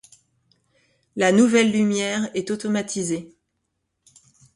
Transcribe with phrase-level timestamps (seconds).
[1.15, 3.35] La nouvelle lumière est automatisée.